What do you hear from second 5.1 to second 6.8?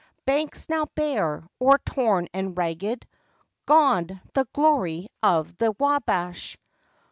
of the Wabash!